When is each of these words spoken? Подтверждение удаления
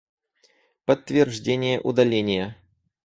Подтверждение 0.85 1.79
удаления 1.79 2.57